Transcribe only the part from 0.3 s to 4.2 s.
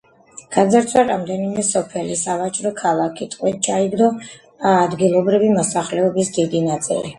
გაძარცვა რამდენიმე სოფელი და სავაჭრო ქალაქი, ტყვედ ჩაიგდო